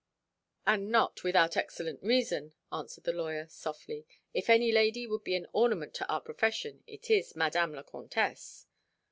"And 0.65 0.89
not 0.89 1.23
without 1.23 1.55
excellent 1.55 2.01
reason," 2.01 2.55
answered 2.73 3.03
the 3.03 3.11
lawyer, 3.13 3.45
softly; 3.49 4.07
"if 4.33 4.49
any 4.49 4.71
lady 4.71 5.05
would 5.05 5.23
be 5.23 5.35
an 5.35 5.45
ornament 5.53 5.93
to 5.93 6.07
our 6.11 6.21
profession, 6.21 6.83
it 6.87 7.11
is 7.11 7.35
Madame 7.35 7.75
la 7.75 7.83
Comtesse." 7.83 8.65